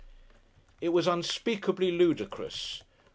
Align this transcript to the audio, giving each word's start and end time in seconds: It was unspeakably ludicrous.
It 0.81 0.89
was 0.89 1.05
unspeakably 1.05 1.91
ludicrous. 1.91 2.81